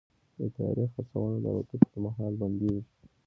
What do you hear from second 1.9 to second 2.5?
مهال